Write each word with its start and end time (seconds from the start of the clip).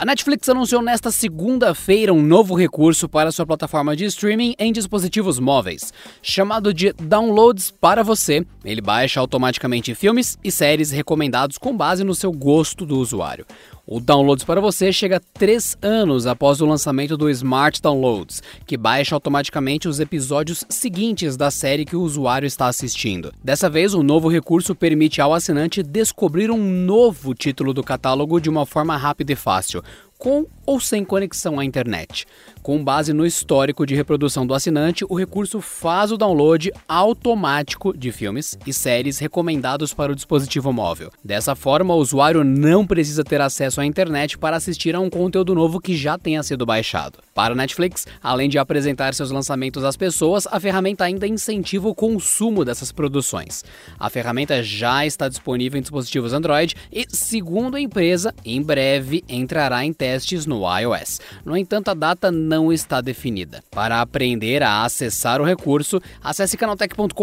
A 0.00 0.04
Netflix 0.06 0.48
anunciou 0.48 0.80
nesta 0.80 1.10
segunda-feira 1.10 2.10
um 2.10 2.22
novo 2.22 2.54
recurso 2.54 3.06
para 3.06 3.30
sua 3.30 3.44
plataforma 3.44 3.94
de 3.94 4.06
streaming 4.06 4.54
em 4.58 4.72
dispositivos 4.72 5.38
móveis, 5.38 5.92
chamado 6.22 6.72
de 6.72 6.94
Downloads 6.94 7.70
para 7.70 8.02
você. 8.02 8.42
Ele 8.64 8.80
baixa 8.80 9.20
automaticamente 9.20 9.94
filmes 9.94 10.38
e 10.42 10.50
séries 10.50 10.90
recomendados 10.90 11.58
com 11.58 11.76
base 11.76 12.02
no 12.02 12.14
seu 12.14 12.32
gosto 12.32 12.86
do 12.86 12.96
usuário. 12.96 13.44
O 13.92 13.98
Downloads 13.98 14.44
para 14.44 14.60
você 14.60 14.92
chega 14.92 15.20
três 15.34 15.76
anos 15.82 16.24
após 16.24 16.60
o 16.60 16.64
lançamento 16.64 17.16
do 17.16 17.28
Smart 17.28 17.82
Downloads, 17.82 18.40
que 18.64 18.76
baixa 18.76 19.16
automaticamente 19.16 19.88
os 19.88 19.98
episódios 19.98 20.64
seguintes 20.68 21.36
da 21.36 21.50
série 21.50 21.84
que 21.84 21.96
o 21.96 22.02
usuário 22.02 22.46
está 22.46 22.68
assistindo. 22.68 23.32
Dessa 23.42 23.68
vez, 23.68 23.92
o 23.92 24.04
novo 24.04 24.28
recurso 24.28 24.76
permite 24.76 25.20
ao 25.20 25.34
assinante 25.34 25.82
descobrir 25.82 26.52
um 26.52 26.84
novo 26.86 27.34
título 27.34 27.74
do 27.74 27.82
catálogo 27.82 28.40
de 28.40 28.48
uma 28.48 28.64
forma 28.64 28.96
rápida 28.96 29.32
e 29.32 29.36
fácil, 29.36 29.82
com 30.20 30.46
ou 30.70 30.78
sem 30.78 31.04
conexão 31.04 31.58
à 31.58 31.64
internet. 31.64 32.24
Com 32.62 32.84
base 32.84 33.12
no 33.12 33.26
histórico 33.26 33.84
de 33.84 33.96
reprodução 33.96 34.46
do 34.46 34.54
assinante, 34.54 35.04
o 35.08 35.18
recurso 35.18 35.60
faz 35.60 36.12
o 36.12 36.16
download 36.16 36.70
automático 36.86 37.96
de 37.96 38.12
filmes 38.12 38.56
e 38.64 38.72
séries 38.72 39.18
recomendados 39.18 39.92
para 39.92 40.12
o 40.12 40.14
dispositivo 40.14 40.72
móvel. 40.72 41.10
Dessa 41.24 41.56
forma, 41.56 41.92
o 41.92 41.98
usuário 41.98 42.44
não 42.44 42.86
precisa 42.86 43.24
ter 43.24 43.40
acesso 43.40 43.80
à 43.80 43.86
internet 43.86 44.38
para 44.38 44.56
assistir 44.56 44.94
a 44.94 45.00
um 45.00 45.10
conteúdo 45.10 45.56
novo 45.56 45.80
que 45.80 45.96
já 45.96 46.16
tenha 46.16 46.42
sido 46.42 46.64
baixado. 46.64 47.18
Para 47.34 47.54
a 47.54 47.56
Netflix, 47.56 48.06
além 48.22 48.48
de 48.48 48.58
apresentar 48.58 49.14
seus 49.14 49.32
lançamentos 49.32 49.82
às 49.82 49.96
pessoas, 49.96 50.46
a 50.46 50.60
ferramenta 50.60 51.04
ainda 51.04 51.26
incentiva 51.26 51.88
o 51.88 51.94
consumo 51.94 52.64
dessas 52.64 52.92
produções. 52.92 53.64
A 53.98 54.08
ferramenta 54.08 54.62
já 54.62 55.04
está 55.04 55.28
disponível 55.28 55.78
em 55.78 55.82
dispositivos 55.82 56.32
Android 56.32 56.76
e, 56.92 57.06
segundo 57.08 57.76
a 57.76 57.80
empresa, 57.80 58.32
em 58.44 58.62
breve 58.62 59.24
entrará 59.28 59.84
em 59.84 59.92
testes 60.10 60.44
no 60.44 60.62
iOS. 60.78 61.20
No 61.44 61.56
entanto, 61.56 61.88
a 61.90 61.94
data 61.94 62.32
não 62.32 62.72
está 62.72 63.00
definida. 63.00 63.62
Para 63.70 64.00
aprender 64.00 64.62
a 64.62 64.84
acessar 64.84 65.40
o 65.40 65.44
recurso, 65.44 66.00
acesse 66.22 66.56
canaltech.com.br 66.56 67.14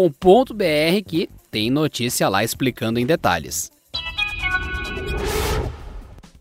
que 1.06 1.30
tem 1.52 1.70
notícia 1.70 2.30
lá 2.30 2.44
explicando 2.44 3.00
em 3.00 3.06
detalhes. 3.06 3.77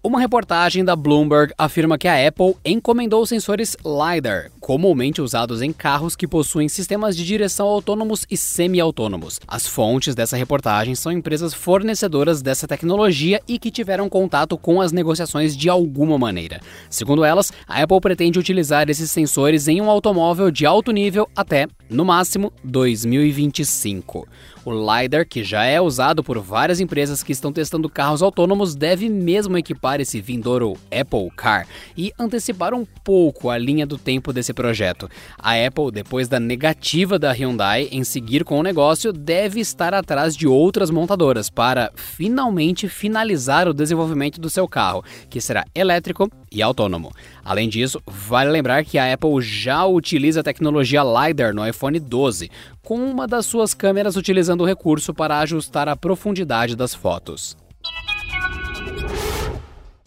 Uma 0.07 0.21
reportagem 0.21 0.85
da 0.85 0.95
Bloomberg 0.95 1.53
afirma 1.59 1.99
que 1.99 2.07
a 2.07 2.29
Apple 2.29 2.55
encomendou 2.65 3.27
sensores 3.27 3.77
LiDAR, 3.85 4.53
comumente 4.61 5.21
usados 5.21 5.61
em 5.61 5.73
carros 5.73 6.15
que 6.15 6.29
possuem 6.29 6.69
sistemas 6.69 7.17
de 7.17 7.25
direção 7.25 7.67
autônomos 7.67 8.25
e 8.31 8.37
semi-autônomos. 8.37 9.41
As 9.49 9.67
fontes 9.67 10.15
dessa 10.15 10.37
reportagem 10.37 10.95
são 10.95 11.11
empresas 11.11 11.53
fornecedoras 11.53 12.41
dessa 12.41 12.69
tecnologia 12.69 13.43
e 13.49 13.59
que 13.59 13.69
tiveram 13.69 14.09
contato 14.09 14.57
com 14.57 14.81
as 14.81 14.93
negociações 14.93 15.57
de 15.57 15.69
alguma 15.69 16.17
maneira. 16.17 16.61
Segundo 16.89 17.25
elas, 17.25 17.53
a 17.67 17.83
Apple 17.83 18.01
pretende 18.01 18.39
utilizar 18.39 18.89
esses 18.89 19.11
sensores 19.11 19.67
em 19.67 19.81
um 19.81 19.91
automóvel 19.91 20.53
de 20.53 20.65
alto 20.65 20.93
nível 20.93 21.29
até, 21.35 21.67
no 21.91 22.05
máximo, 22.05 22.53
2025. 22.63 24.25
O 24.69 24.73
LiDAR, 24.73 25.25
que 25.25 25.45
já 25.45 25.63
é 25.63 25.81
usado 25.81 26.25
por 26.25 26.41
várias 26.41 26.81
empresas 26.81 27.23
que 27.23 27.31
estão 27.31 27.53
testando 27.53 27.89
carros 27.89 28.21
autônomos, 28.21 28.75
deve 28.75 29.09
mesmo 29.09 29.57
equipar 29.57 30.01
esse 30.01 30.21
vindouro 30.21 30.77
Apple 30.91 31.31
Car 31.37 31.69
e 31.97 32.13
antecipar 32.19 32.75
um 32.75 32.85
pouco 33.05 33.49
a 33.49 33.57
linha 33.57 33.87
do 33.87 33.97
tempo 33.97 34.33
desse 34.33 34.53
projeto. 34.53 35.09
A 35.39 35.53
Apple, 35.53 35.93
depois 35.93 36.27
da 36.27 36.41
negativa 36.41 37.17
da 37.17 37.31
Hyundai 37.31 37.89
em 37.93 38.03
seguir 38.03 38.43
com 38.43 38.59
o 38.59 38.63
negócio, 38.65 39.13
deve 39.13 39.61
estar 39.61 39.95
atrás 39.95 40.37
de 40.37 40.49
outras 40.49 40.91
montadoras 40.91 41.49
para 41.49 41.93
finalmente 41.95 42.89
finalizar 42.89 43.69
o 43.69 43.73
desenvolvimento 43.73 44.41
do 44.41 44.51
seu 44.51 44.67
carro, 44.67 45.05
que 45.31 45.41
será 45.41 45.65
elétrico 45.77 46.29
e 46.51 46.61
autônomo. 46.61 47.13
Além 47.45 47.69
disso, 47.69 48.03
vale 48.05 48.51
lembrar 48.51 48.85
que 48.85 48.99
a 48.99 49.13
Apple 49.13 49.41
já 49.41 49.87
utiliza 49.87 50.41
a 50.41 50.43
tecnologia 50.43 51.05
LiDAR 51.05 51.55
no 51.55 51.65
iPhone 51.65 52.01
12, 52.01 52.51
com 52.83 52.99
uma 52.99 53.27
das 53.27 53.47
suas 53.47 53.75
câmeras 53.75 54.17
utilizando 54.17 54.56
o 54.63 54.67
recurso 54.67 55.13
para 55.13 55.41
ajustar 55.41 55.89
a 55.89 55.97
profundidade 55.97 56.77
das 56.77 56.95
fotos. 56.95 57.57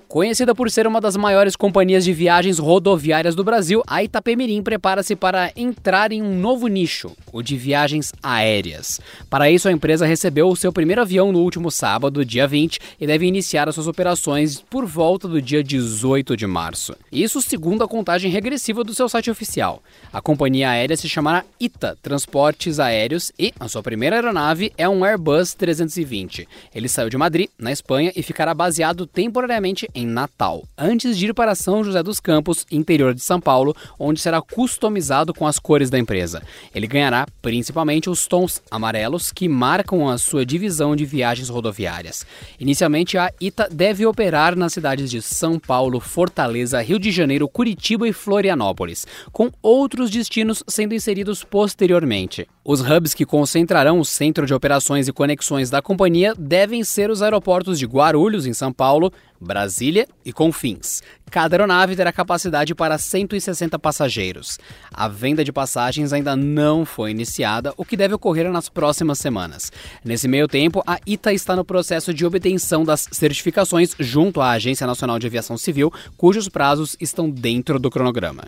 Conhecida 0.10 0.56
por 0.56 0.72
ser 0.72 0.88
uma 0.88 1.00
das 1.00 1.16
maiores 1.16 1.56
companhias 1.56 2.04
de 2.04 2.12
viagens 2.12 2.58
rodoviárias 2.58 3.36
do 3.36 3.44
Brasil, 3.44 3.84
a 3.86 4.04
Itapemirim 4.04 4.64
prepara-se 4.64 5.16
para 5.16 5.52
entrar 5.56 6.12
em 6.12 6.20
um 6.20 6.36
novo 6.36 6.66
nicho, 6.66 7.16
o 7.32 7.44
de 7.44 7.56
viagens 7.56 8.12
aéreas. 8.24 9.00
Para 9.30 9.52
isso, 9.52 9.70
a 9.70 9.72
empresa 9.72 10.08
recebeu 10.08 10.50
o 10.50 10.56
seu 10.56 10.74
primeiro 10.74 11.04
avião 11.04 11.32
no 11.32 11.38
último 11.38 11.70
sábado, 11.70 12.26
dia 12.26 12.48
20, 12.48 12.80
e 13.00 13.06
deve 13.06 13.28
iniciar 13.28 13.70
as 13.70 13.76
suas 13.76 13.86
operações 13.86 14.60
por 14.60 14.84
volta 14.84 15.28
do 15.28 15.40
dia 15.40 15.64
18 15.64 16.36
de 16.36 16.48
março. 16.48 16.96
Isso 17.12 17.40
segundo 17.40 17.84
a 17.84 17.88
contagem 17.88 18.32
regressiva 18.32 18.84
do 18.84 18.96
seu 18.96 19.08
site 19.08 19.30
oficial. 19.30 19.80
A 20.12 20.20
companhia 20.20 20.72
aérea 20.72 20.98
se 20.98 21.08
chamará 21.08 21.46
ITA 21.60 21.96
Transportes 22.02 22.80
Aéreos 22.80 23.32
e 23.38 23.54
a 23.60 23.68
sua 23.68 23.84
primeira 23.84 24.16
aeronave 24.16 24.74
é 24.76 24.90
um 24.90 25.06
Airbus 25.06 25.54
320. 25.54 26.48
Ele 26.74 26.90
saiu 26.90 27.12
de 27.12 27.18
Madrid, 27.18 27.48
na 27.60 27.72
Espanha, 27.72 28.12
e 28.16 28.24
ficará 28.24 28.56
baseado 28.56 29.06
temporariamente 29.06 29.88
em 29.99 29.99
Natal, 30.06 30.64
antes 30.78 31.18
de 31.18 31.28
ir 31.28 31.34
para 31.34 31.56
São 31.56 31.84
José 31.84 32.02
dos 32.04 32.20
Campos, 32.20 32.66
interior 32.72 33.14
de 33.14 33.22
São 33.22 33.40
Paulo, 33.40 33.76
onde 33.98 34.20
será 34.20 34.42
customizado 34.42 35.34
com 35.34 35.46
as 35.46 35.60
cores 35.60 35.90
da 35.90 36.00
empresa. 36.00 36.42
Ele 36.74 36.88
ganhará 36.88 37.26
principalmente 37.42 38.10
os 38.10 38.28
tons 38.28 38.62
amarelos 38.70 39.32
que 39.32 39.48
marcam 39.48 40.10
a 40.10 40.18
sua 40.18 40.46
divisão 40.46 40.96
de 40.96 41.06
viagens 41.06 41.50
rodoviárias. 41.50 42.26
Inicialmente, 42.60 43.18
a 43.18 43.32
ITA 43.40 43.70
deve 43.72 44.06
operar 44.06 44.56
nas 44.56 44.74
cidades 44.74 45.10
de 45.10 45.22
São 45.22 45.60
Paulo, 45.60 46.00
Fortaleza, 46.00 46.82
Rio 46.82 47.00
de 47.00 47.12
Janeiro, 47.12 47.48
Curitiba 47.48 48.08
e 48.08 48.14
Florianópolis, 48.14 49.06
com 49.32 49.50
outros 49.62 50.10
destinos 50.10 50.64
sendo 50.68 50.94
inseridos 50.94 51.44
posteriormente. 51.44 52.48
Os 52.72 52.82
hubs 52.82 53.16
que 53.16 53.26
concentrarão 53.26 54.00
o 54.00 54.06
centro 54.06 54.46
de 54.46 54.54
operações 54.54 55.08
e 55.08 55.12
conexões 55.12 55.72
da 55.72 55.82
companhia 55.82 56.36
devem 56.38 56.84
ser 56.84 57.10
os 57.10 57.20
aeroportos 57.20 57.80
de 57.80 57.88
Guarulhos, 57.88 58.46
em 58.46 58.54
São 58.54 58.72
Paulo, 58.72 59.12
Brasília 59.42 60.08
e 60.24 60.32
Confins. 60.32 61.02
Cada 61.32 61.56
aeronave 61.56 61.96
terá 61.96 62.12
capacidade 62.12 62.76
para 62.76 63.00
160 63.00 63.80
passageiros. 63.80 64.60
A 64.94 65.08
venda 65.08 65.44
de 65.44 65.52
passagens 65.52 66.14
ainda 66.14 66.36
não 66.36 66.86
foi 66.86 67.10
iniciada, 67.10 67.74
o 67.76 67.84
que 67.84 67.98
deve 67.98 68.14
ocorrer 68.14 68.52
nas 68.52 68.70
próximas 68.70 69.18
semanas. 69.18 69.72
Nesse 70.06 70.28
meio 70.28 70.48
tempo, 70.48 70.84
a 70.86 71.00
ITA 71.08 71.34
está 71.34 71.56
no 71.56 71.66
processo 71.66 72.14
de 72.14 72.24
obtenção 72.24 72.84
das 72.84 73.08
certificações 73.12 73.96
junto 73.98 74.42
à 74.42 74.52
Agência 74.52 74.86
Nacional 74.86 75.18
de 75.18 75.26
Aviação 75.26 75.58
Civil, 75.58 75.92
cujos 76.16 76.48
prazos 76.48 76.96
estão 77.02 77.28
dentro 77.32 77.80
do 77.80 77.90
cronograma. 77.90 78.44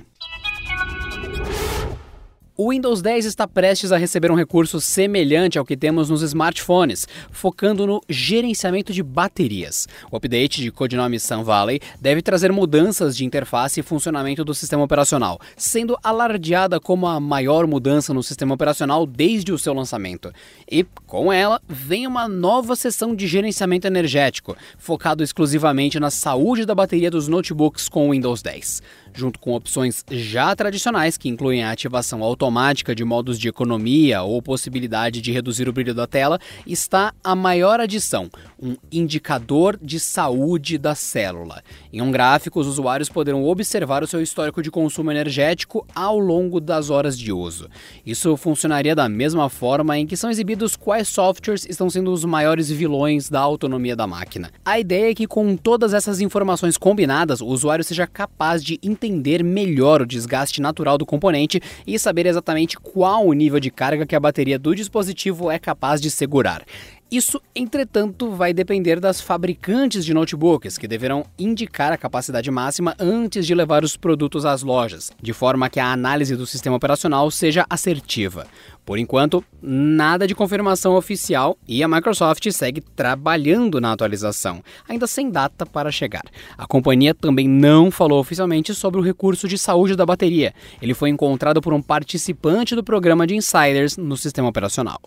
O 2.63 2.69
Windows 2.69 3.01
10 3.01 3.25
está 3.25 3.47
prestes 3.47 3.91
a 3.91 3.97
receber 3.97 4.29
um 4.29 4.35
recurso 4.35 4.79
semelhante 4.79 5.57
ao 5.57 5.65
que 5.65 5.75
temos 5.75 6.11
nos 6.11 6.21
smartphones, 6.21 7.07
focando 7.31 7.87
no 7.87 8.03
gerenciamento 8.07 8.93
de 8.93 9.01
baterias. 9.01 9.87
O 10.11 10.15
update 10.15 10.61
de 10.61 10.69
codinome 10.69 11.19
Sun 11.19 11.43
Valley 11.43 11.79
deve 11.99 12.21
trazer 12.21 12.51
mudanças 12.51 13.17
de 13.17 13.25
interface 13.25 13.79
e 13.79 13.83
funcionamento 13.83 14.45
do 14.45 14.53
sistema 14.53 14.83
operacional, 14.83 15.39
sendo 15.57 15.97
alardeada 16.03 16.79
como 16.79 17.07
a 17.07 17.19
maior 17.19 17.65
mudança 17.65 18.13
no 18.13 18.21
sistema 18.21 18.53
operacional 18.53 19.07
desde 19.07 19.51
o 19.51 19.57
seu 19.57 19.73
lançamento. 19.73 20.31
E, 20.69 20.85
com 21.07 21.33
ela, 21.33 21.59
vem 21.67 22.05
uma 22.05 22.27
nova 22.27 22.75
seção 22.75 23.15
de 23.15 23.25
gerenciamento 23.25 23.87
energético, 23.87 24.55
focado 24.77 25.23
exclusivamente 25.23 25.99
na 25.99 26.11
saúde 26.11 26.67
da 26.67 26.75
bateria 26.75 27.09
dos 27.09 27.27
notebooks 27.27 27.89
com 27.89 28.07
o 28.07 28.11
Windows 28.11 28.43
10 28.43 28.83
junto 29.13 29.39
com 29.39 29.53
opções 29.53 30.03
já 30.09 30.55
tradicionais 30.55 31.17
que 31.17 31.29
incluem 31.29 31.63
a 31.63 31.71
ativação 31.71 32.23
automática 32.23 32.95
de 32.95 33.03
modos 33.03 33.39
de 33.39 33.47
economia 33.47 34.21
ou 34.23 34.41
possibilidade 34.41 35.21
de 35.21 35.31
reduzir 35.31 35.67
o 35.67 35.73
brilho 35.73 35.93
da 35.93 36.07
tela, 36.07 36.39
está 36.65 37.13
a 37.23 37.35
maior 37.35 37.79
adição, 37.79 38.29
um 38.61 38.75
indicador 38.91 39.77
de 39.81 39.99
saúde 39.99 40.77
da 40.77 40.95
célula. 40.95 41.63
Em 41.91 42.01
um 42.01 42.11
gráfico, 42.11 42.59
os 42.59 42.67
usuários 42.67 43.09
poderão 43.09 43.43
observar 43.43 44.03
o 44.03 44.07
seu 44.07 44.21
histórico 44.21 44.61
de 44.61 44.71
consumo 44.71 45.11
energético 45.11 45.85
ao 45.93 46.19
longo 46.19 46.59
das 46.59 46.89
horas 46.89 47.17
de 47.17 47.31
uso. 47.31 47.69
Isso 48.05 48.35
funcionaria 48.37 48.95
da 48.95 49.09
mesma 49.09 49.49
forma 49.49 49.97
em 49.97 50.05
que 50.05 50.17
são 50.17 50.29
exibidos 50.29 50.75
quais 50.75 51.07
softwares 51.07 51.65
estão 51.65 51.89
sendo 51.89 52.11
os 52.11 52.25
maiores 52.25 52.69
vilões 52.69 53.29
da 53.29 53.39
autonomia 53.39 53.95
da 53.95 54.07
máquina. 54.07 54.51
A 54.63 54.79
ideia 54.79 55.11
é 55.11 55.15
que 55.15 55.27
com 55.27 55.55
todas 55.55 55.93
essas 55.93 56.21
informações 56.21 56.77
combinadas, 56.77 57.41
o 57.41 57.47
usuário 57.47 57.83
seja 57.83 58.07
capaz 58.07 58.63
de 58.63 58.79
entender 59.01 59.43
melhor 59.43 60.01
o 60.01 60.05
desgaste 60.05 60.61
natural 60.61 60.95
do 60.95 61.05
componente 61.05 61.59
e 61.87 61.97
saber 61.97 62.27
exatamente 62.27 62.77
qual 62.77 63.25
o 63.25 63.33
nível 63.33 63.59
de 63.59 63.71
carga 63.71 64.05
que 64.05 64.15
a 64.15 64.19
bateria 64.19 64.59
do 64.59 64.75
dispositivo 64.75 65.49
é 65.49 65.57
capaz 65.57 65.99
de 65.99 66.11
segurar. 66.11 66.63
Isso, 67.11 67.41
entretanto, 67.53 68.31
vai 68.31 68.53
depender 68.53 68.97
das 68.97 69.19
fabricantes 69.19 70.05
de 70.05 70.13
notebooks, 70.13 70.77
que 70.77 70.87
deverão 70.87 71.25
indicar 71.37 71.91
a 71.91 71.97
capacidade 71.97 72.49
máxima 72.49 72.95
antes 72.97 73.45
de 73.45 73.53
levar 73.53 73.83
os 73.83 73.97
produtos 73.97 74.45
às 74.45 74.63
lojas, 74.63 75.11
de 75.21 75.33
forma 75.33 75.69
que 75.69 75.77
a 75.77 75.91
análise 75.91 76.37
do 76.37 76.45
sistema 76.45 76.77
operacional 76.77 77.29
seja 77.29 77.65
assertiva. 77.69 78.47
Por 78.85 78.97
enquanto, 78.97 79.43
nada 79.61 80.25
de 80.25 80.33
confirmação 80.33 80.95
oficial 80.95 81.57
e 81.67 81.83
a 81.83 81.87
Microsoft 81.89 82.49
segue 82.49 82.79
trabalhando 82.79 83.81
na 83.81 83.91
atualização, 83.91 84.63
ainda 84.87 85.05
sem 85.05 85.29
data 85.29 85.65
para 85.65 85.91
chegar. 85.91 86.23
A 86.57 86.65
companhia 86.65 87.13
também 87.13 87.45
não 87.45 87.91
falou 87.91 88.21
oficialmente 88.21 88.73
sobre 88.73 89.01
o 89.01 89.03
recurso 89.03 89.49
de 89.49 89.57
saúde 89.57 89.97
da 89.97 90.05
bateria. 90.05 90.53
Ele 90.81 90.93
foi 90.93 91.09
encontrado 91.09 91.59
por 91.59 91.73
um 91.73 91.81
participante 91.81 92.73
do 92.73 92.85
programa 92.85 93.27
de 93.27 93.35
insiders 93.35 93.97
no 93.97 94.15
sistema 94.15 94.47
operacional. 94.47 95.01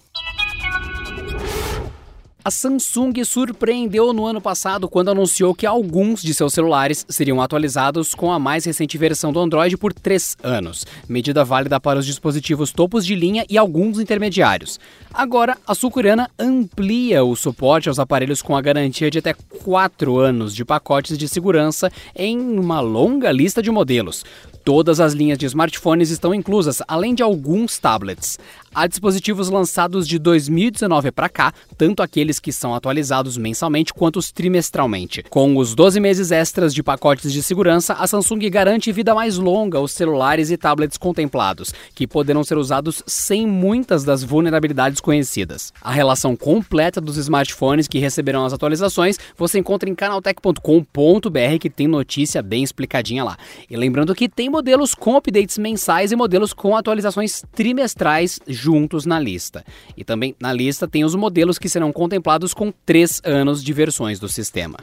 A 2.46 2.50
Samsung 2.50 3.24
surpreendeu 3.24 4.12
no 4.12 4.26
ano 4.26 4.38
passado 4.38 4.86
quando 4.86 5.10
anunciou 5.10 5.54
que 5.54 5.64
alguns 5.64 6.20
de 6.20 6.34
seus 6.34 6.52
celulares 6.52 7.06
seriam 7.08 7.40
atualizados 7.40 8.14
com 8.14 8.30
a 8.30 8.38
mais 8.38 8.66
recente 8.66 8.98
versão 8.98 9.32
do 9.32 9.40
Android 9.40 9.78
por 9.78 9.94
três 9.94 10.36
anos, 10.42 10.86
medida 11.08 11.42
válida 11.42 11.80
para 11.80 11.98
os 11.98 12.04
dispositivos 12.04 12.70
topos 12.70 13.06
de 13.06 13.14
linha 13.14 13.46
e 13.48 13.56
alguns 13.56 13.98
intermediários. 13.98 14.78
Agora, 15.10 15.56
a 15.66 15.74
sul-coreana 15.74 16.28
amplia 16.38 17.24
o 17.24 17.34
suporte 17.34 17.88
aos 17.88 17.98
aparelhos 17.98 18.42
com 18.42 18.54
a 18.54 18.60
garantia 18.60 19.10
de 19.10 19.20
até 19.20 19.32
quatro 19.32 20.18
anos 20.18 20.54
de 20.54 20.66
pacotes 20.66 21.16
de 21.16 21.26
segurança 21.26 21.90
em 22.14 22.38
uma 22.38 22.78
longa 22.80 23.32
lista 23.32 23.62
de 23.62 23.70
modelos. 23.70 24.22
Todas 24.64 24.98
as 24.98 25.12
linhas 25.12 25.36
de 25.36 25.44
smartphones 25.44 26.08
estão 26.08 26.34
inclusas, 26.34 26.80
além 26.88 27.14
de 27.14 27.22
alguns 27.22 27.78
tablets. 27.78 28.38
Há 28.74 28.86
dispositivos 28.86 29.50
lançados 29.50 30.08
de 30.08 30.18
2019 30.18 31.12
para 31.12 31.28
cá, 31.28 31.52
tanto 31.76 32.02
aqueles 32.02 32.33
que 32.38 32.52
são 32.52 32.74
atualizados 32.74 33.36
mensalmente 33.36 33.92
quanto 33.92 34.18
os 34.18 34.30
trimestralmente. 34.30 35.22
Com 35.30 35.56
os 35.56 35.74
12 35.74 36.00
meses 36.00 36.30
extras 36.30 36.74
de 36.74 36.82
pacotes 36.82 37.32
de 37.32 37.42
segurança, 37.42 37.94
a 37.94 38.06
Samsung 38.06 38.48
garante 38.50 38.92
vida 38.92 39.14
mais 39.14 39.38
longa 39.38 39.78
aos 39.78 39.92
celulares 39.92 40.50
e 40.50 40.56
tablets 40.56 40.98
contemplados, 40.98 41.72
que 41.94 42.06
poderão 42.06 42.44
ser 42.44 42.58
usados 42.58 43.02
sem 43.06 43.46
muitas 43.46 44.04
das 44.04 44.22
vulnerabilidades 44.22 45.00
conhecidas. 45.00 45.72
A 45.80 45.92
relação 45.92 46.36
completa 46.36 47.00
dos 47.00 47.16
smartphones 47.16 47.88
que 47.88 47.98
receberão 47.98 48.44
as 48.44 48.52
atualizações 48.52 49.18
você 49.36 49.58
encontra 49.58 49.88
em 49.88 49.94
canaltech.com.br, 49.94 51.58
que 51.60 51.70
tem 51.70 51.86
notícia 51.86 52.42
bem 52.42 52.62
explicadinha 52.62 53.24
lá. 53.24 53.36
E 53.70 53.76
lembrando 53.76 54.14
que 54.14 54.28
tem 54.28 54.48
modelos 54.48 54.94
com 54.94 55.16
updates 55.16 55.58
mensais 55.58 56.12
e 56.12 56.16
modelos 56.16 56.52
com 56.52 56.76
atualizações 56.76 57.42
trimestrais 57.54 58.38
juntos 58.46 59.06
na 59.06 59.18
lista. 59.18 59.64
E 59.96 60.04
também 60.04 60.34
na 60.40 60.52
lista 60.52 60.88
tem 60.88 61.04
os 61.04 61.14
modelos 61.14 61.58
que 61.58 61.68
serão 61.68 61.92
contemplados 61.92 62.23
com 62.54 62.72
3 62.84 63.20
anos 63.24 63.62
de 63.62 63.72
versões 63.72 64.18
do 64.18 64.28
sistema. 64.28 64.78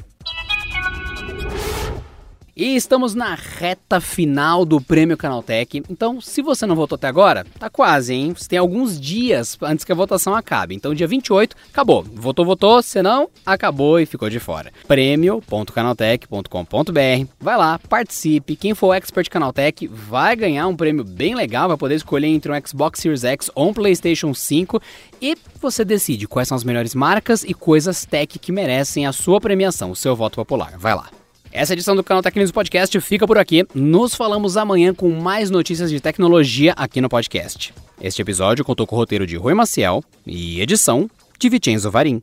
E 2.55 2.75
estamos 2.75 3.15
na 3.15 3.33
reta 3.33 3.99
final 4.01 4.65
do 4.65 4.81
Prêmio 4.81 5.15
Canaltech. 5.15 5.81
Então, 5.89 6.19
se 6.19 6.41
você 6.41 6.65
não 6.65 6.75
votou 6.75 6.97
até 6.97 7.07
agora, 7.07 7.45
tá 7.57 7.69
quase, 7.69 8.13
hein? 8.13 8.33
Você 8.35 8.49
tem 8.49 8.59
alguns 8.59 8.99
dias 8.99 9.57
antes 9.61 9.85
que 9.85 9.91
a 9.91 9.95
votação 9.95 10.35
acabe. 10.35 10.75
Então, 10.75 10.93
dia 10.93 11.07
28, 11.07 11.55
acabou. 11.69 12.03
Votou, 12.03 12.43
votou, 12.43 12.81
se 12.81 13.01
não, 13.01 13.29
acabou 13.45 14.01
e 14.01 14.05
ficou 14.05 14.29
de 14.29 14.39
fora. 14.39 14.69
prêmio.canaltech.com.br. 14.85 17.27
Vai 17.39 17.57
lá, 17.57 17.79
participe. 17.79 18.57
Quem 18.57 18.75
for 18.75 18.93
expert 18.93 19.29
Canaltech 19.29 19.87
vai 19.87 20.35
ganhar 20.35 20.67
um 20.67 20.75
prêmio 20.75 21.05
bem 21.05 21.33
legal, 21.33 21.69
vai 21.69 21.77
poder 21.77 21.95
escolher 21.95 22.27
entre 22.27 22.51
um 22.51 22.67
Xbox 22.67 22.99
Series 22.99 23.23
X 23.23 23.49
ou 23.55 23.69
um 23.69 23.73
PlayStation 23.73 24.33
5 24.33 24.81
e 25.21 25.37
você 25.61 25.85
decide 25.85 26.27
quais 26.27 26.49
são 26.49 26.57
as 26.57 26.65
melhores 26.65 26.93
marcas 26.93 27.43
e 27.43 27.53
coisas 27.53 28.03
tech 28.03 28.37
que 28.37 28.51
merecem 28.51 29.07
a 29.07 29.13
sua 29.13 29.39
premiação, 29.39 29.91
o 29.91 29.95
seu 29.95 30.13
voto 30.15 30.35
popular. 30.35 30.77
Vai 30.77 30.95
lá. 30.95 31.20
Essa 31.51 31.73
edição 31.73 31.95
do 31.95 32.03
canal 32.03 32.23
Tecnismo 32.23 32.53
Podcast 32.53 32.97
fica 33.01 33.27
por 33.27 33.37
aqui. 33.37 33.67
Nos 33.75 34.15
falamos 34.15 34.55
amanhã 34.55 34.93
com 34.93 35.09
mais 35.09 35.49
notícias 35.49 35.89
de 35.89 35.99
tecnologia 35.99 36.73
aqui 36.77 37.01
no 37.01 37.09
podcast. 37.09 37.73
Este 38.01 38.21
episódio 38.21 38.63
contou 38.63 38.87
com 38.87 38.95
o 38.95 38.99
roteiro 38.99 39.27
de 39.27 39.35
Rui 39.35 39.53
Maciel 39.53 40.01
e 40.25 40.61
edição 40.61 41.09
de 41.37 41.49
Vicenzo 41.49 41.91
Varim. 41.91 42.21